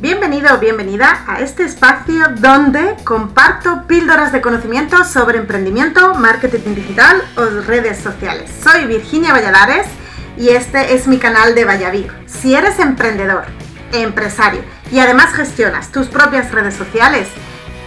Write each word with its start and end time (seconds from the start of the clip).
Bienvenido 0.00 0.54
o 0.54 0.60
bienvenida 0.60 1.24
a 1.26 1.40
este 1.40 1.64
espacio 1.64 2.28
donde 2.36 2.94
comparto 3.02 3.84
píldoras 3.88 4.32
de 4.32 4.40
conocimiento 4.40 5.02
sobre 5.02 5.38
emprendimiento, 5.38 6.14
marketing 6.14 6.76
digital 6.76 7.20
o 7.36 7.44
redes 7.66 7.98
sociales. 7.98 8.48
Soy 8.62 8.86
Virginia 8.86 9.32
Valladares 9.32 9.88
y 10.36 10.50
este 10.50 10.94
es 10.94 11.08
mi 11.08 11.18
canal 11.18 11.56
de 11.56 11.64
Vallavir. 11.64 12.12
Si 12.26 12.54
eres 12.54 12.78
emprendedor, 12.78 13.46
empresario 13.92 14.62
y 14.92 15.00
además 15.00 15.34
gestionas 15.34 15.90
tus 15.90 16.06
propias 16.06 16.52
redes 16.52 16.74
sociales, 16.74 17.28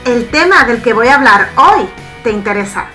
el 0.05 0.29
tema 0.29 0.65
del 0.65 0.81
que 0.81 0.91
voy 0.91 1.07
a 1.07 1.15
hablar 1.15 1.47
hoy 1.55 1.87
te 2.25 2.31
interesa. 2.31 2.87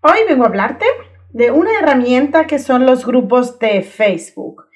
Hoy 0.00 0.18
vengo 0.28 0.42
a 0.42 0.48
hablarte 0.48 0.86
de 1.30 1.52
una 1.52 1.70
herramienta 1.78 2.48
que 2.48 2.58
son 2.58 2.84
los 2.84 3.06
grupos 3.06 3.60
de 3.60 3.82
Facebook. 3.82 4.67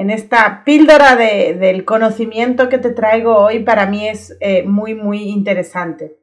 En 0.00 0.08
esta 0.08 0.64
píldora 0.64 1.14
del 1.14 1.84
conocimiento 1.84 2.70
que 2.70 2.78
te 2.78 2.88
traigo 2.88 3.36
hoy 3.36 3.58
para 3.58 3.84
mí 3.84 4.08
es 4.08 4.34
eh, 4.40 4.62
muy, 4.62 4.94
muy 4.94 5.24
interesante. 5.24 6.16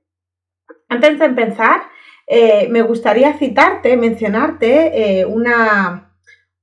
Antes 0.90 1.20
de 1.20 1.26
empezar, 1.26 1.82
eh, 2.26 2.70
me 2.72 2.82
gustaría 2.82 3.38
citarte, 3.38 3.96
mencionarte 3.96 5.20
eh, 5.20 5.26
una, 5.28 6.12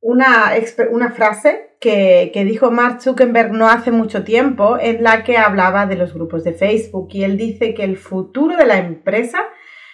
una, 0.01 0.55
una, 0.91 1.13
frase 1.13 1.77
que, 1.81 2.33
que, 2.35 2.45
dijo 2.45 2.73
Mark 2.73 3.01
Zuckerberg 3.01 3.53
no 3.53 3.69
hace 3.69 3.93
mucho 3.93 4.25
tiempo 4.25 4.77
en 4.81 5.05
la 5.05 5.23
que 5.23 5.39
hablaba 5.39 5.87
de 5.87 5.95
los 5.95 6.15
grupos 6.15 6.43
de 6.43 6.53
Facebook 6.53 7.11
y 7.13 7.23
él 7.23 7.37
dice 7.37 7.75
que 7.75 7.85
el 7.85 7.97
futuro 7.97 8.57
de 8.57 8.67
la 8.67 8.79
empresa 8.79 9.39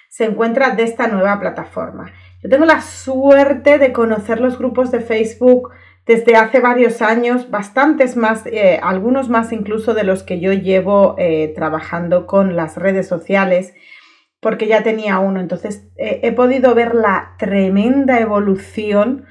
se 0.09 0.25
encuentra 0.25 0.71
de 0.71 0.85
esta 0.85 1.07
nueva 1.07 1.39
plataforma. 1.39 2.15
Yo 2.43 2.49
tengo 2.49 2.65
la 2.65 2.81
suerte 2.81 3.77
de 3.77 3.93
conocer 3.93 4.41
los 4.41 4.57
grupos 4.57 4.91
de 4.91 5.01
Facebook 5.01 5.71
desde 6.15 6.37
hace 6.37 6.61
varios 6.61 7.03
años, 7.03 7.51
bastantes 7.51 8.17
más, 8.17 8.45
eh, 8.47 8.81
algunos 8.83 9.29
más 9.29 9.53
incluso 9.53 9.95
de 9.95 10.05
los 10.05 10.23
que 10.23 10.41
yo 10.41 10.53
llevo 10.53 11.17
trabajando 11.55 12.27
con 12.27 12.57
las 12.57 12.77
redes 12.77 13.07
sociales 13.07 13.75
porque 14.41 14.67
ya 14.67 14.83
tenía 14.83 15.19
uno. 15.19 15.41
Entonces 15.41 15.87
eh, 15.97 16.21
he 16.23 16.33
podido 16.33 16.75
ver 16.75 16.95
la 16.95 17.35
tremenda 17.39 18.19
evolución 18.19 19.27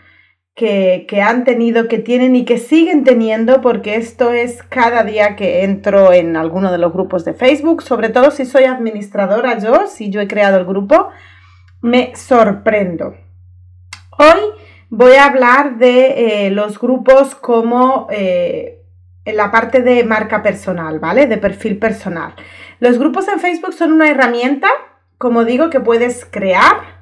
que, 0.55 1.07
han 1.23 1.45
tenido, 1.45 1.87
que 1.87 1.99
tienen 1.99 2.35
y 2.35 2.43
que 2.43 2.57
siguen 2.57 3.05
teniendo, 3.05 3.61
porque 3.61 3.95
esto 3.95 4.33
es 4.33 4.61
cada 4.63 5.05
día 5.05 5.37
que 5.37 5.63
entro 5.63 6.11
en 6.11 6.35
alguno 6.35 6.69
de 6.69 6.77
los 6.77 6.91
grupos 6.91 7.23
de 7.23 7.33
Facebook, 7.33 7.81
sobre 7.81 8.09
todo 8.09 8.29
si 8.29 8.45
soy 8.45 8.65
administradora 8.65 9.57
yo, 9.57 9.87
si 9.87 10.09
yo 10.09 10.19
he 10.19 10.27
creado 10.27 10.57
el 10.57 10.65
grupo, 10.65 11.11
me 11.81 12.13
sorprendo. 12.17 13.15
Hoy 14.17 14.39
voy 14.89 15.13
a 15.13 15.25
hablar 15.25 15.77
de 15.77 16.47
eh, 16.47 16.51
los 16.51 16.79
grupos 16.79 17.35
como 17.35 18.07
eh, 18.11 18.83
en 19.25 19.37
la 19.37 19.51
parte 19.51 19.81
de 19.81 20.03
marca 20.03 20.41
personal, 20.43 20.99
¿vale? 20.99 21.27
De 21.27 21.37
perfil 21.37 21.77
personal. 21.77 22.33
Los 22.79 22.97
grupos 22.97 23.27
en 23.27 23.39
Facebook 23.39 23.73
son 23.73 23.93
una 23.93 24.09
herramienta 24.09 24.69
como 25.19 25.43
digo, 25.43 25.69
que 25.69 25.81
puedes 25.81 26.25
crear 26.25 27.01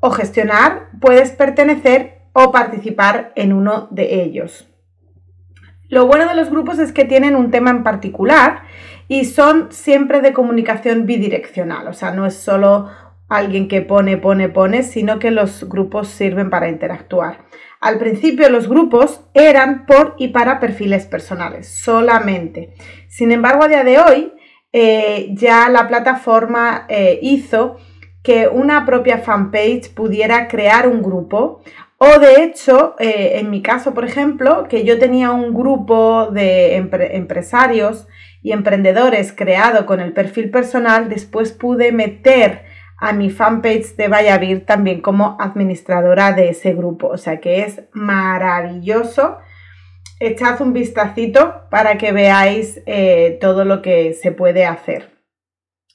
o 0.00 0.10
gestionar, 0.10 0.88
puedes 1.00 1.30
pertenecer 1.30 2.22
o 2.32 2.50
participar 2.50 3.32
en 3.36 3.52
uno 3.52 3.86
de 3.92 4.22
ellos. 4.24 4.68
Lo 5.88 6.06
bueno 6.06 6.26
de 6.26 6.34
los 6.34 6.50
grupos 6.50 6.80
es 6.80 6.92
que 6.92 7.04
tienen 7.04 7.36
un 7.36 7.52
tema 7.52 7.70
en 7.70 7.84
particular 7.84 8.62
y 9.06 9.26
son 9.26 9.70
siempre 9.70 10.22
de 10.22 10.32
comunicación 10.32 11.06
bidireccional, 11.06 11.86
o 11.86 11.92
sea, 11.92 12.10
no 12.10 12.26
es 12.26 12.34
solo 12.34 12.90
alguien 13.36 13.68
que 13.68 13.82
pone, 13.82 14.16
pone, 14.16 14.48
pone, 14.48 14.82
sino 14.82 15.18
que 15.18 15.30
los 15.30 15.68
grupos 15.68 16.08
sirven 16.08 16.50
para 16.50 16.68
interactuar. 16.68 17.44
Al 17.80 17.98
principio 17.98 18.48
los 18.48 18.68
grupos 18.68 19.20
eran 19.34 19.86
por 19.86 20.14
y 20.18 20.28
para 20.28 20.60
perfiles 20.60 21.06
personales, 21.06 21.68
solamente. 21.68 22.74
Sin 23.08 23.32
embargo, 23.32 23.64
a 23.64 23.68
día 23.68 23.84
de 23.84 23.98
hoy 23.98 24.32
eh, 24.72 25.30
ya 25.32 25.68
la 25.68 25.88
plataforma 25.88 26.86
eh, 26.88 27.18
hizo 27.22 27.76
que 28.22 28.46
una 28.46 28.86
propia 28.86 29.18
fanpage 29.18 29.92
pudiera 29.94 30.46
crear 30.46 30.86
un 30.86 31.02
grupo 31.02 31.62
o 32.04 32.18
de 32.18 32.42
hecho, 32.42 32.96
eh, 32.98 33.34
en 33.38 33.48
mi 33.48 33.62
caso, 33.62 33.94
por 33.94 34.04
ejemplo, 34.04 34.66
que 34.68 34.82
yo 34.82 34.98
tenía 34.98 35.30
un 35.30 35.54
grupo 35.54 36.30
de 36.32 36.74
empresarios 36.74 38.08
y 38.42 38.50
emprendedores 38.50 39.32
creado 39.32 39.86
con 39.86 40.00
el 40.00 40.12
perfil 40.12 40.50
personal, 40.50 41.08
después 41.08 41.52
pude 41.52 41.92
meter 41.92 42.64
a 43.02 43.12
mi 43.12 43.30
fanpage 43.30 43.96
de 43.96 44.06
Vayavir 44.06 44.64
también 44.64 45.00
como 45.00 45.36
administradora 45.40 46.32
de 46.34 46.50
ese 46.50 46.72
grupo. 46.72 47.08
O 47.08 47.18
sea 47.18 47.40
que 47.40 47.62
es 47.62 47.82
maravilloso 47.92 49.38
echad 50.20 50.60
un 50.60 50.72
vistacito 50.72 51.68
para 51.68 51.98
que 51.98 52.12
veáis 52.12 52.80
eh, 52.86 53.38
todo 53.40 53.64
lo 53.64 53.82
que 53.82 54.14
se 54.14 54.30
puede 54.30 54.66
hacer. 54.66 55.10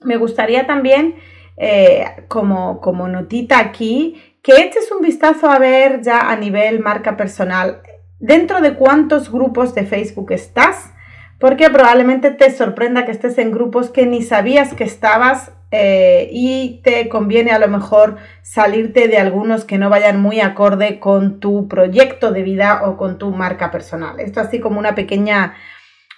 Me 0.02 0.18
gustaría 0.18 0.68
también, 0.68 1.16
eh, 1.56 2.04
como, 2.28 2.82
como 2.82 3.08
notita 3.08 3.60
aquí, 3.60 4.22
que 4.44 4.62
eches 4.62 4.92
un 4.92 5.02
vistazo 5.02 5.50
a 5.50 5.60
ver 5.60 6.02
ya 6.02 6.30
a 6.30 6.36
nivel 6.36 6.82
marca 6.82 7.16
personal 7.16 7.84
dentro 8.20 8.60
de 8.60 8.74
cuántos 8.74 9.32
grupos 9.32 9.74
de 9.74 9.86
Facebook 9.86 10.34
estás, 10.34 10.92
porque 11.40 11.70
probablemente 11.70 12.32
te 12.32 12.52
sorprenda 12.52 13.06
que 13.06 13.14
estés 13.14 13.38
en 13.38 13.54
grupos 13.54 13.92
que 13.92 14.06
ni 14.06 14.22
sabías 14.24 14.74
que 14.74 14.84
estabas 14.84 15.54
eh, 15.72 16.30
y 16.32 16.82
te 16.84 17.10
conviene 17.10 17.52
a 17.52 17.60
lo 17.60 17.68
mejor 17.68 18.16
salirte 18.42 19.10
de 19.10 19.18
algunos 19.18 19.66
que 19.66 19.78
no 19.78 19.90
vayan 19.90 20.22
muy 20.22 20.40
acorde 20.40 21.00
con 21.00 21.42
tu 21.42 21.68
proyecto 21.68 22.32
de 22.32 22.44
vida 22.44 22.84
o 22.86 22.96
con 22.96 23.18
tu 23.18 23.32
marca 23.32 23.70
personal. 23.70 24.20
Esto 24.20 24.40
así 24.40 24.60
como 24.62 24.80
una 24.80 24.96
pequeña, 24.96 25.56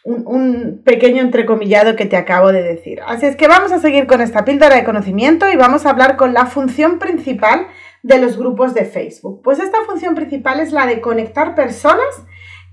un, 0.03 0.23
un, 0.27 0.81
pequeño 0.85 1.21
entrecomillado 1.21 1.95
que 1.95 2.05
te 2.05 2.15
acabo 2.15 2.51
de 2.51 2.61
decir. 2.61 2.99
Así 3.07 3.25
es 3.25 3.35
que 3.35 3.47
vamos 3.47 3.71
a 3.71 3.79
seguir 3.79 4.05
con 4.05 4.21
esta 4.21 4.45
píldora 4.45 4.75
de 4.75 4.83
conocimiento 4.83 5.49
y 5.49 5.55
vamos 5.55 5.85
a 5.85 5.89
hablar 5.89 6.15
con 6.15 6.33
la 6.35 6.45
función 6.45 6.99
principal 6.99 7.65
de 8.03 8.19
los 8.19 8.37
grupos 8.37 8.73
de 8.75 8.85
Facebook. 8.85 9.41
Pues 9.43 9.59
esta 9.59 9.79
función 9.85 10.13
principal 10.13 10.59
es 10.59 10.71
la 10.71 10.85
de 10.85 11.01
conectar 11.01 11.55
personas 11.55 12.05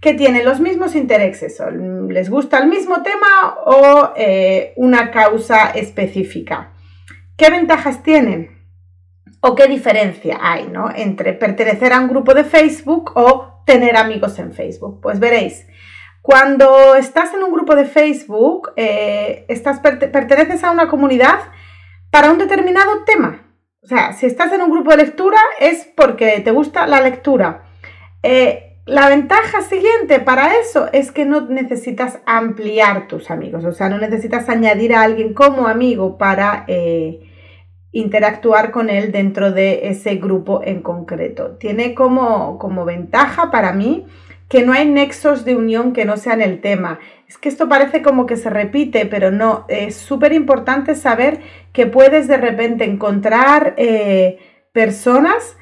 que 0.01 0.15
tienen 0.15 0.45
los 0.45 0.61
mismos 0.61 0.95
intereses, 0.95 1.61
o 1.61 1.71
les 1.71 2.31
gusta 2.31 2.59
el 2.59 2.69
mismo 2.69 3.03
tema 3.03 3.57
o 3.65 4.13
eh, 4.17 4.73
una 4.77 5.11
causa 5.11 5.71
específica. 5.71 6.73
¿Qué 7.37 7.51
ventajas 7.51 8.03
tienen? 8.03 8.57
¿O 9.41 9.55
qué 9.55 9.67
diferencia 9.67 10.39
hay 10.41 10.69
¿no? 10.69 10.91
entre 10.95 11.33
pertenecer 11.33 11.93
a 11.93 12.01
un 12.01 12.09
grupo 12.09 12.35
de 12.35 12.45
Facebook 12.45 13.13
o 13.15 13.63
tener 13.67 13.97
amigos 13.97 14.39
en 14.39 14.53
Facebook? 14.53 15.01
Pues 15.01 15.21
veréis, 15.21 15.67
cuando 16.27 16.97
estás 16.97 17.33
en 17.35 17.45
un 17.45 17.53
grupo 17.53 17.77
de 17.77 17.85
Facebook, 17.85 18.73
eh, 18.77 19.45
estás, 19.49 19.79
perteneces 19.79 20.65
a 20.65 20.73
una 20.73 20.89
comunidad 20.89 21.39
para 22.11 22.33
un 22.33 22.39
determinado 22.39 23.05
tema. 23.05 23.47
O 23.81 23.87
sea, 23.87 24.13
si 24.13 24.27
estás 24.27 24.53
en 24.53 24.63
un 24.63 24.71
grupo 24.73 24.91
de 24.91 24.97
lectura 24.97 25.39
es 25.61 25.87
porque 25.97 26.41
te 26.41 26.51
gusta 26.51 26.89
la 26.89 27.01
lectura. 27.01 27.67
Eh, 28.25 28.66
la 28.87 29.09
ventaja 29.09 29.63
siguiente 29.63 30.21
para 30.21 30.55
eso 30.61 30.89
es 30.93 31.11
que 31.11 31.25
no 31.25 31.41
necesitas 31.41 32.21
ampliar 32.25 33.09
tus 33.09 33.33
amigos, 33.33 33.65
o 33.65 33.73
sea, 33.73 33.89
no 33.89 33.99
necesitas 33.99 34.49
añadir 34.49 34.95
a 34.95 35.03
alguien 35.03 35.35
como 35.35 35.67
amigo 35.67 36.17
para 36.17 36.65
eh, 36.69 37.21
interactuar 37.91 38.71
con 38.71 38.89
él 38.89 39.11
dentro 39.11 39.51
de 39.51 39.89
ese 39.89 40.15
grupo 40.17 40.61
en 40.63 40.83
concreto. 40.83 41.57
Tiene 41.57 41.95
como, 41.95 42.59
como 42.59 42.85
ventaja 42.85 43.51
para 43.51 43.73
mí 43.73 44.07
que 44.49 44.63
no 44.63 44.73
hay 44.73 44.87
nexos 44.87 45.45
de 45.45 45.57
unión 45.57 45.93
que 45.93 46.05
no 46.05 46.17
sean 46.17 46.41
el 46.41 46.61
tema. 46.61 47.01
Es 47.29 47.39
que 47.39 47.49
esto 47.49 47.69
parece 47.69 48.03
como 48.03 48.27
que 48.27 48.37
se 48.37 48.51
repite, 48.51 49.07
pero 49.07 49.33
no, 49.33 49.65
es 49.67 49.97
súper 49.97 50.33
importante 50.33 50.95
saber 50.95 51.41
que 51.73 51.87
puedes 51.87 52.29
de 52.29 52.37
repente 52.37 52.85
encontrar 52.85 53.75
eh, 53.79 54.39
personas 54.71 55.57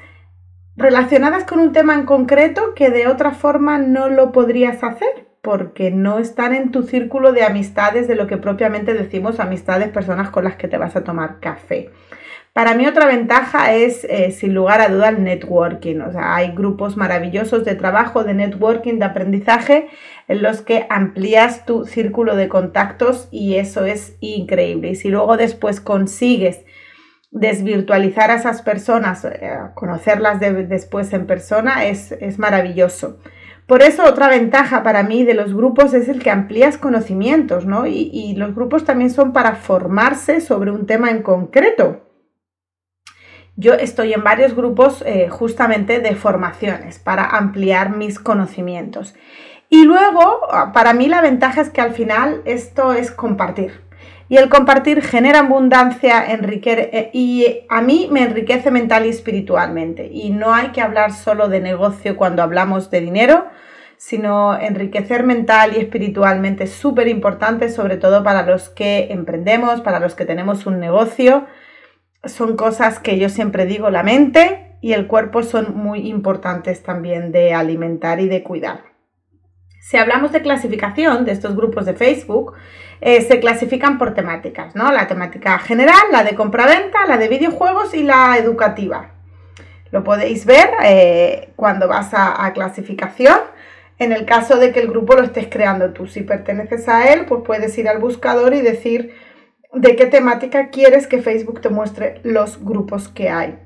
relacionadas 0.77 1.45
con 1.45 1.59
un 1.59 1.71
tema 1.71 1.93
en 1.93 2.05
concreto 2.05 2.73
que 2.75 2.89
de 2.89 3.07
otra 3.07 3.31
forma 3.31 3.77
no 3.77 4.09
lo 4.09 4.31
podrías 4.31 4.83
hacer 4.83 5.27
porque 5.41 5.91
no 5.91 6.17
están 6.17 6.55
en 6.55 6.71
tu 6.71 6.83
círculo 6.83 7.31
de 7.31 7.43
amistades 7.43 8.07
de 8.07 8.15
lo 8.15 8.25
que 8.25 8.37
propiamente 8.37 8.93
decimos 8.93 9.39
amistades, 9.39 9.89
personas 9.89 10.31
con 10.31 10.43
las 10.43 10.55
que 10.55 10.67
te 10.67 10.77
vas 10.77 10.95
a 10.95 11.03
tomar 11.03 11.39
café. 11.39 11.91
Para 12.51 12.73
mí 12.73 12.87
otra 12.87 13.05
ventaja 13.05 13.73
es, 13.75 14.05
eh, 14.05 14.31
sin 14.31 14.55
lugar 14.55 14.79
a 14.79 14.87
duda, 14.87 15.09
el 15.09 15.23
networking. 15.23 15.99
O 15.99 16.11
sea, 16.11 16.35
hay 16.35 16.53
grupos 16.53 16.95
maravillosos 16.95 17.65
de 17.65 17.75
trabajo, 17.75 18.23
de 18.23 18.33
networking, 18.33 18.97
de 18.97 19.05
aprendizaje, 19.05 19.89
en 20.29 20.41
los 20.41 20.61
que 20.61 20.87
amplías 20.89 21.65
tu 21.65 21.85
círculo 21.85 22.35
de 22.35 22.47
contactos 22.47 23.27
y 23.29 23.55
eso 23.55 23.85
es 23.85 24.15
increíble. 24.21 24.91
Y 24.91 24.95
si 24.95 25.09
luego 25.09 25.35
después 25.37 25.81
consigues 25.81 26.63
desvirtualizar 27.35 28.31
a 28.31 28.35
esas 28.35 28.61
personas, 28.61 29.25
eh, 29.25 29.59
conocerlas 29.73 30.39
después 30.39 31.11
en 31.11 31.27
persona, 31.27 31.85
es, 31.85 32.39
maravilloso. 32.39 33.19
Por 33.67 33.81
eso 33.81 34.05
otra 34.05 34.29
ventaja 34.29 34.83
para 34.83 35.03
mí 35.03 35.25
de 35.25 35.33
los 35.33 35.53
grupos 35.53 35.93
es 35.93 36.07
el 36.07 36.23
que 36.23 36.31
amplías 36.31 36.77
conocimientos, 36.77 37.65
¿no? 37.65 37.87
Y, 37.87 38.35
los 38.37 38.55
grupos 38.55 38.85
también 38.85 39.09
son 39.09 39.33
para 39.33 39.55
formarse 39.55 40.39
sobre 40.39 40.71
un 40.71 40.85
tema 40.85 41.11
en 41.11 41.23
concreto. 41.23 42.03
Yo 43.57 43.73
estoy 43.73 44.13
en 44.13 44.23
varios 44.23 44.55
grupos 44.55 45.03
eh, 45.05 45.27
justamente 45.29 45.99
de 45.99 46.15
formaciones 46.15 46.99
para 46.99 47.25
ampliar 47.25 47.97
mis 47.97 48.17
conocimientos. 48.17 49.13
Y 49.69 49.83
luego, 49.83 50.41
para 50.73 50.93
mí 50.93 51.09
la 51.09 51.21
ventaja 51.21 51.59
es 51.59 51.69
que 51.69 51.81
al 51.81 51.91
final 51.91 52.41
esto 52.45 52.93
es 52.93 53.11
compartir. 53.11 53.84
Y 54.27 54.37
el 54.37 54.49
compartir 54.49 55.03
genera 55.03 55.39
abundancia 55.39 56.31
enriquece, 56.31 56.89
eh, 56.91 57.09
y 57.13 57.65
a 57.69 57.81
mí 57.81 58.07
me 58.11 58.23
enriquece 58.23 58.71
mental 58.71 59.05
y 59.05 59.09
espiritualmente. 59.09 60.09
Y 60.11 60.31
no 60.31 60.53
hay 60.53 60.69
que 60.69 60.81
hablar 60.81 61.13
solo 61.13 61.47
de 61.47 61.61
negocio 61.61 62.17
cuando 62.17 62.41
hablamos 62.41 62.89
de 62.89 63.01
dinero, 63.01 63.45
sino 63.97 64.59
enriquecer 64.59 65.23
mental 65.23 65.73
y 65.75 65.79
espiritualmente 65.79 66.65
es 66.65 66.71
súper 66.71 67.07
importante, 67.07 67.69
sobre 67.69 67.97
todo 67.97 68.23
para 68.23 68.43
los 68.43 68.69
que 68.69 69.07
emprendemos, 69.11 69.81
para 69.81 69.99
los 69.99 70.15
que 70.15 70.25
tenemos 70.25 70.65
un 70.65 70.79
negocio. 70.79 71.45
Son 72.23 72.57
cosas 72.57 72.99
que 72.99 73.19
yo 73.19 73.29
siempre 73.29 73.67
digo, 73.67 73.91
la 73.91 74.01
mente 74.01 74.77
y 74.81 74.93
el 74.93 75.05
cuerpo 75.05 75.43
son 75.43 75.77
muy 75.77 76.07
importantes 76.07 76.81
también 76.81 77.31
de 77.31 77.53
alimentar 77.53 78.19
y 78.19 78.27
de 78.27 78.41
cuidar. 78.41 78.94
Si 79.85 79.97
hablamos 79.97 80.31
de 80.31 80.41
clasificación 80.41 81.25
de 81.25 81.31
estos 81.31 81.55
grupos 81.55 81.85
de 81.85 81.93
Facebook, 81.93 82.53
eh, 83.01 83.21
se 83.21 83.39
clasifican 83.39 83.99
por 83.99 84.15
temáticas, 84.15 84.75
¿no? 84.75 84.91
La 84.91 85.07
temática 85.07 85.59
general, 85.59 86.05
la 86.11 86.23
de 86.23 86.33
compraventa, 86.33 87.05
la 87.05 87.17
de 87.17 87.27
videojuegos 87.27 87.93
y 87.93 88.01
la 88.01 88.35
educativa. 88.35 89.11
Lo 89.91 90.03
podéis 90.03 90.47
ver 90.47 90.71
eh, 90.83 91.49
cuando 91.55 91.87
vas 91.87 92.09
a, 92.13 92.51
clasificación. 92.55 93.37
En 93.99 94.11
el 94.11 94.25
caso 94.25 94.57
de 94.57 94.71
que 94.71 94.79
el 94.79 94.87
grupo 94.87 95.13
lo 95.13 95.21
estés 95.21 95.49
creando 95.51 95.93
tú, 95.93 96.07
si 96.07 96.21
perteneces 96.21 96.89
a 96.89 97.13
él, 97.13 97.25
pues 97.27 97.43
puedes 97.45 97.77
ir 97.77 97.87
al 97.87 97.99
buscador 97.99 98.55
y 98.55 98.61
decir 98.61 99.13
de 99.71 99.95
qué 99.95 100.07
temática 100.07 100.69
quieres 100.69 101.05
que 101.05 101.21
Facebook 101.21 101.61
te 101.61 101.69
muestre 101.69 102.21
los 102.23 102.65
grupos 102.65 103.07
que 103.07 103.29
hay. 103.29 103.59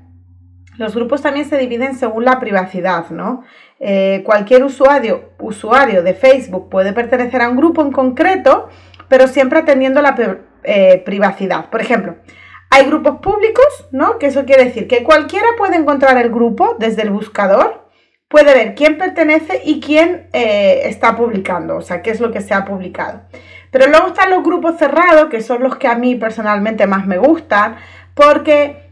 Los 0.80 0.94
grupos 0.94 1.20
también 1.20 1.46
se 1.46 1.58
dividen 1.58 1.94
según 1.94 2.24
la 2.24 2.40
privacidad, 2.40 3.10
¿no? 3.10 3.44
Eh, 3.80 4.22
cualquier 4.24 4.64
usuario, 4.64 5.32
usuario 5.38 6.02
de 6.02 6.14
Facebook 6.14 6.70
puede 6.70 6.94
pertenecer 6.94 7.42
a 7.42 7.50
un 7.50 7.58
grupo 7.58 7.82
en 7.82 7.92
concreto, 7.92 8.70
pero 9.06 9.28
siempre 9.28 9.58
atendiendo 9.58 10.00
la 10.00 10.16
eh, 10.64 11.02
privacidad. 11.04 11.68
Por 11.68 11.82
ejemplo, 11.82 12.16
hay 12.70 12.86
grupos 12.86 13.18
públicos, 13.20 13.88
¿no? 13.92 14.18
Que 14.18 14.28
eso 14.28 14.46
quiere 14.46 14.64
decir 14.64 14.88
que 14.88 15.04
cualquiera 15.04 15.48
puede 15.58 15.76
encontrar 15.76 16.16
el 16.16 16.30
grupo 16.30 16.76
desde 16.78 17.02
el 17.02 17.10
buscador, 17.10 17.86
puede 18.28 18.54
ver 18.54 18.74
quién 18.74 18.96
pertenece 18.96 19.60
y 19.62 19.80
quién 19.80 20.30
eh, 20.32 20.84
está 20.84 21.14
publicando, 21.14 21.76
o 21.76 21.82
sea, 21.82 22.00
qué 22.00 22.08
es 22.08 22.20
lo 22.20 22.32
que 22.32 22.40
se 22.40 22.54
ha 22.54 22.64
publicado. 22.64 23.20
Pero 23.70 23.86
luego 23.88 24.06
están 24.06 24.30
los 24.30 24.42
grupos 24.42 24.78
cerrados, 24.78 25.26
que 25.26 25.42
son 25.42 25.62
los 25.62 25.76
que 25.76 25.88
a 25.88 25.94
mí 25.96 26.14
personalmente 26.14 26.86
más 26.86 27.06
me 27.06 27.18
gustan, 27.18 27.76
porque 28.14 28.89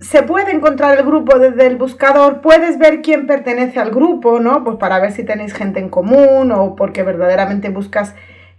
se 0.00 0.22
puede 0.22 0.52
encontrar 0.52 0.96
el 0.96 1.04
grupo 1.04 1.38
desde 1.38 1.66
el 1.66 1.76
buscador, 1.76 2.40
puedes 2.40 2.78
ver 2.78 3.02
quién 3.02 3.26
pertenece 3.26 3.80
al 3.80 3.90
grupo, 3.90 4.38
¿no? 4.38 4.62
Pues 4.62 4.76
para 4.76 5.00
ver 5.00 5.12
si 5.12 5.24
tenéis 5.24 5.52
gente 5.52 5.80
en 5.80 5.88
común 5.88 6.52
o 6.52 6.76
porque 6.76 7.02
verdaderamente 7.02 7.68
buscas 7.68 8.14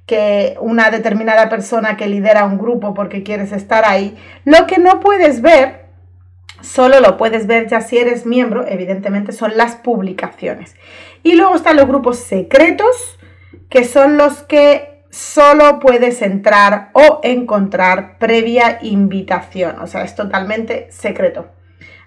que 0.05 0.57
una 0.59 0.89
determinada 0.89 1.49
persona 1.49 1.95
que 1.95 2.07
lidera 2.07 2.45
un 2.45 2.57
grupo 2.57 2.93
porque 2.93 3.23
quieres 3.23 3.51
estar 3.51 3.85
ahí. 3.85 4.17
Lo 4.43 4.65
que 4.67 4.79
no 4.79 4.99
puedes 4.99 5.41
ver, 5.41 5.85
solo 6.61 6.99
lo 6.99 7.15
puedes 7.15 7.47
ver 7.47 7.67
ya 7.67 7.79
si 7.81 7.99
eres 7.99 8.25
miembro, 8.25 8.65
evidentemente 8.67 9.31
son 9.31 9.55
las 9.55 9.75
publicaciones. 9.75 10.75
Y 11.23 11.35
luego 11.35 11.55
están 11.55 11.77
los 11.77 11.87
grupos 11.87 12.17
secretos, 12.17 13.19
que 13.69 13.83
son 13.83 14.17
los 14.17 14.41
que 14.43 14.98
solo 15.09 15.79
puedes 15.79 16.21
entrar 16.21 16.89
o 16.93 17.19
encontrar 17.23 18.17
previa 18.17 18.79
invitación. 18.81 19.79
O 19.79 19.87
sea, 19.87 20.03
es 20.03 20.15
totalmente 20.15 20.91
secreto. 20.91 21.47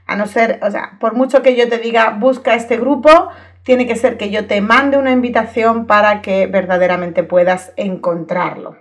A 0.06 0.16
no 0.16 0.26
ser, 0.26 0.60
o 0.62 0.70
sea, 0.70 0.98
por 1.00 1.14
mucho 1.14 1.42
que 1.42 1.56
yo 1.56 1.68
te 1.68 1.78
diga 1.78 2.10
busca 2.10 2.54
este 2.54 2.76
grupo, 2.76 3.30
tiene 3.62 3.86
que 3.86 3.96
ser 3.96 4.16
que 4.16 4.30
yo 4.30 4.46
te 4.46 4.60
mande 4.60 4.96
una 4.96 5.12
invitación 5.12 5.86
para 5.86 6.22
que 6.22 6.46
verdaderamente 6.46 7.22
puedas 7.22 7.72
encontrarlo. 7.76 8.76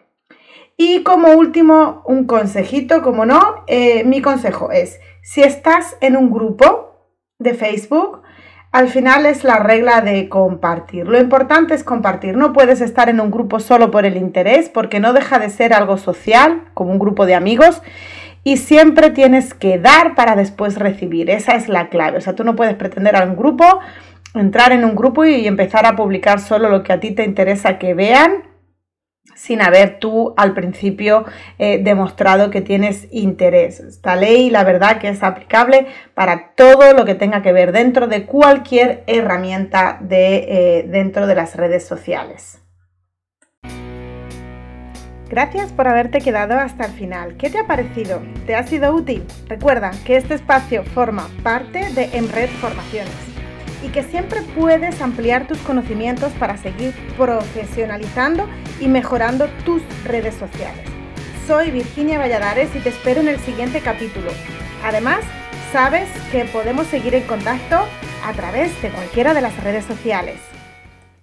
Y 0.77 1.03
como 1.03 1.33
último, 1.33 2.01
un 2.05 2.25
consejito, 2.25 3.03
como 3.03 3.25
no, 3.25 3.63
eh, 3.67 4.03
mi 4.03 4.21
consejo 4.21 4.71
es, 4.71 4.99
si 5.21 5.43
estás 5.43 5.95
en 6.01 6.17
un 6.17 6.31
grupo 6.31 6.95
de 7.37 7.53
Facebook, 7.53 8.23
al 8.71 8.87
final 8.87 9.25
es 9.25 9.43
la 9.43 9.57
regla 9.57 10.01
de 10.01 10.29
compartir. 10.29 11.07
Lo 11.07 11.19
importante 11.19 11.73
es 11.73 11.83
compartir. 11.83 12.37
No 12.37 12.53
puedes 12.53 12.79
estar 12.79 13.09
en 13.09 13.19
un 13.19 13.29
grupo 13.29 13.59
solo 13.59 13.91
por 13.91 14.05
el 14.05 14.15
interés, 14.15 14.69
porque 14.69 14.99
no 14.99 15.11
deja 15.11 15.39
de 15.39 15.49
ser 15.49 15.73
algo 15.73 15.97
social, 15.97 16.63
como 16.73 16.91
un 16.91 16.99
grupo 16.99 17.25
de 17.25 17.35
amigos, 17.35 17.81
y 18.43 18.57
siempre 18.57 19.09
tienes 19.09 19.53
que 19.53 19.77
dar 19.77 20.15
para 20.15 20.35
después 20.35 20.77
recibir. 20.77 21.29
Esa 21.29 21.55
es 21.55 21.67
la 21.67 21.89
clave. 21.89 22.17
O 22.17 22.21
sea, 22.21 22.33
tú 22.33 22.45
no 22.45 22.55
puedes 22.55 22.75
pretender 22.75 23.15
a 23.17 23.25
un 23.25 23.35
grupo, 23.35 23.65
entrar 24.33 24.71
en 24.71 24.85
un 24.85 24.95
grupo 24.95 25.25
y 25.25 25.47
empezar 25.47 25.85
a 25.85 25.97
publicar 25.97 26.39
solo 26.39 26.69
lo 26.69 26.81
que 26.83 26.93
a 26.93 26.99
ti 27.01 27.11
te 27.11 27.25
interesa 27.25 27.77
que 27.77 27.93
vean 27.93 28.50
sin 29.41 29.59
haber 29.63 29.97
tú 29.97 30.35
al 30.37 30.53
principio 30.53 31.25
eh, 31.57 31.79
demostrado 31.83 32.51
que 32.51 32.61
tienes 32.61 33.07
interés. 33.09 33.79
Esta 33.79 34.15
ley, 34.15 34.51
la 34.51 34.63
verdad 34.63 34.99
que 34.99 35.09
es 35.09 35.23
aplicable 35.23 35.87
para 36.13 36.53
todo 36.53 36.93
lo 36.93 37.05
que 37.05 37.15
tenga 37.15 37.41
que 37.41 37.51
ver 37.51 37.71
dentro 37.71 38.07
de 38.07 38.27
cualquier 38.27 39.03
herramienta 39.07 39.97
de, 39.99 40.35
eh, 40.47 40.85
dentro 40.87 41.25
de 41.25 41.33
las 41.33 41.55
redes 41.55 41.83
sociales. 41.87 42.59
Gracias 45.27 45.71
por 45.71 45.87
haberte 45.87 46.19
quedado 46.19 46.59
hasta 46.59 46.85
el 46.85 46.91
final. 46.91 47.37
¿Qué 47.37 47.49
te 47.49 47.57
ha 47.57 47.65
parecido? 47.65 48.21
¿Te 48.45 48.53
ha 48.53 48.67
sido 48.67 48.93
útil? 48.93 49.23
Recuerda 49.47 49.89
que 50.05 50.17
este 50.17 50.35
espacio 50.35 50.83
forma 50.83 51.27
parte 51.41 51.89
de 51.93 52.09
Emred 52.13 52.49
Formaciones 52.49 53.30
y 53.83 53.89
que 53.89 54.03
siempre 54.03 54.41
puedes 54.55 55.01
ampliar 55.01 55.47
tus 55.47 55.57
conocimientos 55.59 56.31
para 56.33 56.57
seguir 56.57 56.93
profesionalizando 57.17 58.47
y 58.79 58.87
mejorando 58.87 59.47
tus 59.65 59.81
redes 60.03 60.35
sociales. 60.35 60.85
Soy 61.47 61.71
Virginia 61.71 62.19
Valladares 62.19 62.69
y 62.75 62.79
te 62.79 62.89
espero 62.89 63.21
en 63.21 63.27
el 63.27 63.39
siguiente 63.39 63.81
capítulo. 63.81 64.31
Además, 64.83 65.19
sabes 65.71 66.07
que 66.31 66.45
podemos 66.45 66.87
seguir 66.87 67.15
en 67.15 67.23
contacto 67.23 67.77
a 68.23 68.33
través 68.33 68.79
de 68.81 68.89
cualquiera 68.89 69.33
de 69.33 69.41
las 69.41 69.63
redes 69.63 69.85
sociales. 69.85 70.50